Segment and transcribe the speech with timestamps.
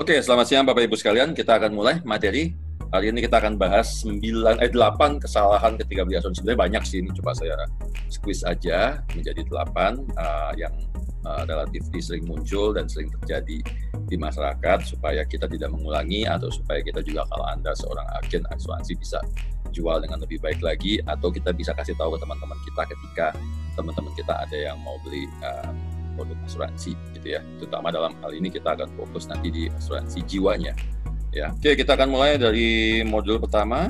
[0.00, 1.36] Oke, selamat siang Bapak Ibu sekalian.
[1.36, 2.56] Kita akan mulai materi.
[2.88, 6.40] Hari ini kita akan bahas 9 eh 8 kesalahan ketika beli asuransi.
[6.40, 7.68] Sebenarnya banyak sih ini coba saya
[8.08, 9.60] squeeze aja menjadi 8
[10.16, 10.72] uh, yang
[11.28, 13.60] uh, relatif sering muncul dan sering terjadi
[14.08, 18.96] di masyarakat supaya kita tidak mengulangi atau supaya kita juga kalau Anda seorang agen asuransi
[18.96, 19.20] bisa
[19.68, 23.26] jual dengan lebih baik lagi atau kita bisa kasih tahu ke teman-teman kita ketika
[23.76, 25.68] teman-teman kita ada yang mau beli uh,
[26.20, 27.40] produk asuransi gitu ya.
[27.56, 30.76] Terutama dalam hal ini kita akan fokus nanti di asuransi jiwanya.
[31.32, 31.48] Ya.
[31.56, 33.88] Oke, kita akan mulai dari modul pertama.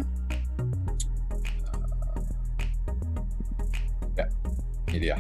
[4.15, 4.31] Ya,
[4.95, 5.19] ini dia.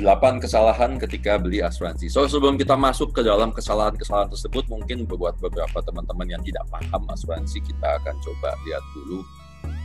[0.00, 2.08] 8 kesalahan ketika beli asuransi.
[2.08, 7.04] So sebelum kita masuk ke dalam kesalahan-kesalahan tersebut, mungkin buat beberapa teman-teman yang tidak paham
[7.12, 9.20] asuransi, kita akan coba lihat dulu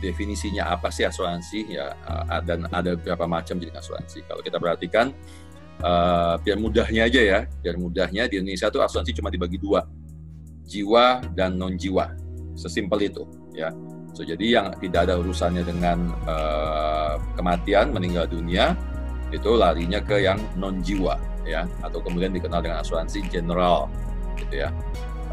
[0.00, 4.24] definisinya apa sih asuransi ya uh, dan ada beberapa macam jenis asuransi.
[4.28, 5.10] Kalau kita perhatikan
[5.80, 9.84] uh, biar mudahnya aja ya, biar mudahnya di Indonesia tuh asuransi cuma dibagi dua,
[10.68, 12.12] jiwa dan non jiwa,
[12.54, 13.24] sesimpel itu
[13.56, 13.72] ya.
[14.16, 18.72] So jadi yang tidak ada urusannya dengan uh, kematian, meninggal dunia
[19.34, 23.88] itu larinya ke yang non jiwa ya, atau kemudian dikenal dengan asuransi general
[24.40, 24.70] gitu ya.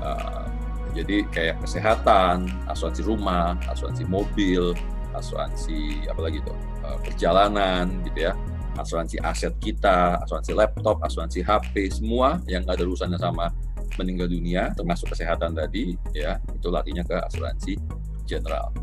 [0.03, 0.47] Uh,
[0.93, 4.77] jadi kayak kesehatan, asuransi rumah, asuransi mobil,
[5.17, 6.53] asuransi apalagi itu
[6.85, 8.33] eh, perjalanan gitu ya,
[8.77, 13.49] asuransi aset kita, asuransi laptop, asuransi HP, semua yang ada urusannya sama
[13.97, 17.77] meninggal dunia, termasuk kesehatan tadi, ya itu larinya ke asuransi
[18.29, 18.73] general.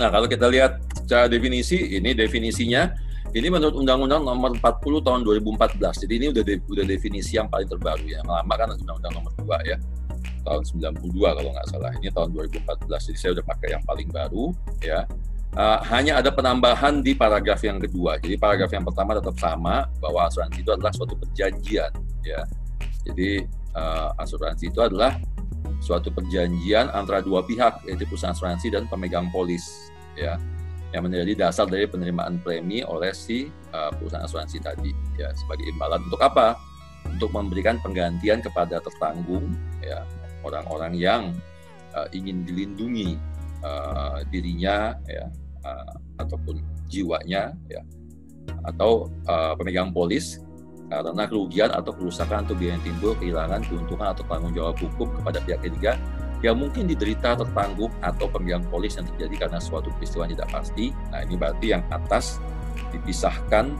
[0.00, 2.92] Nah kalau kita lihat secara definisi, ini definisinya
[3.36, 6.08] ini menurut Undang-Undang Nomor 40 Tahun 2014.
[6.08, 8.24] Jadi ini udah de, udah definisi yang paling terbaru ya.
[8.24, 9.76] Yang lama kan Undang-Undang Nomor 2 ya
[10.48, 11.92] tahun 92 kalau nggak salah.
[12.00, 14.44] Ini tahun 2014, jadi saya udah pakai yang paling baru
[14.80, 15.04] ya.
[15.56, 18.20] Uh, hanya ada penambahan di paragraf yang kedua.
[18.20, 21.92] Jadi paragraf yang pertama tetap sama bahwa asuransi itu adalah suatu perjanjian
[22.24, 22.44] ya.
[23.08, 25.16] Jadi uh, asuransi itu adalah
[25.80, 30.36] suatu perjanjian antara dua pihak yaitu perusahaan asuransi dan pemegang polis ya
[30.90, 34.90] yang menjadi dasar dari penerimaan premi oleh si uh, perusahaan asuransi tadi
[35.20, 36.56] ya sebagai imbalan untuk apa?
[37.08, 39.48] Untuk memberikan penggantian kepada tertanggung
[39.80, 40.04] ya
[40.44, 41.22] orang-orang yang
[41.94, 43.18] uh, ingin dilindungi
[43.62, 45.26] uh, dirinya ya
[45.64, 47.82] uh, ataupun jiwanya ya
[48.64, 50.40] atau uh, pemegang polis
[50.88, 55.38] karena kerugian atau kerusakan atau biaya yang timbul kehilangan keuntungan atau tanggung jawab hukum kepada
[55.44, 56.00] pihak ketiga
[56.40, 60.94] yang mungkin diderita tertanggung atau pemegang polis yang terjadi karena suatu peristiwa yang tidak pasti.
[61.10, 62.38] Nah ini berarti yang atas
[62.94, 63.74] dipisahkan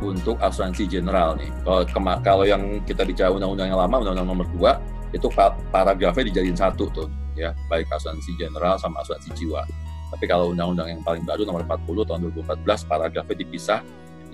[0.00, 1.50] untuk asuransi general nih.
[1.64, 1.82] Kalau,
[2.22, 5.26] kalau yang kita bicara undang-undang yang lama, undang-undang nomor 2, itu
[5.70, 7.08] paragrafnya dijadiin satu tuh
[7.38, 7.52] ya.
[7.70, 9.62] Baik asuransi general sama asuransi jiwa.
[10.10, 13.80] Tapi kalau undang-undang yang paling baru nomor 40 tahun 2014 paragrafnya dipisah.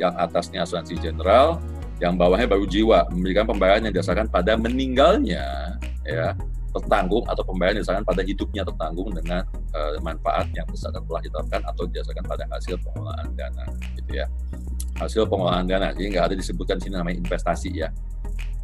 [0.00, 1.60] Yang atasnya asuransi general
[2.00, 3.10] yang bawahnya baru jiwa.
[3.12, 6.32] Memberikan pembayaran yang didasarkan pada meninggalnya ya.
[6.72, 9.44] Tertanggung atau pembayaran yang didasarkan pada hidupnya tertanggung dengan
[9.76, 13.64] uh, manfaat yang besar telah ditetapkan atau didasarkan pada hasil pengelolaan dana
[14.00, 14.26] gitu ya.
[14.96, 15.92] Hasil pengelolaan dana.
[15.92, 17.92] Jadi nggak ada disebutkan sini namanya investasi ya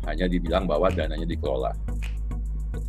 [0.07, 1.73] hanya dibilang bahwa dananya dikelola.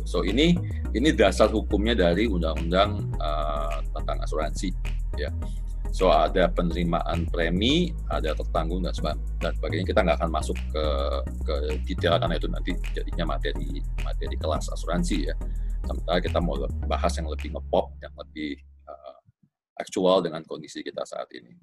[0.06, 0.58] So ini
[0.94, 4.74] ini dasar hukumnya dari undang-undang uh, tentang asuransi,
[5.18, 5.30] ya.
[5.90, 9.86] So ada penerimaan premi, ada tertanggung dan sebagainya.
[9.90, 10.86] Kita nggak akan masuk ke
[11.46, 11.56] ke
[11.90, 15.36] detail karena itu nanti jadinya materi materi kelas asuransi ya.
[15.86, 19.18] Sementara kita mau bahas yang lebih ngepop, yang lebih uh,
[19.82, 21.54] aktual dengan kondisi kita saat ini.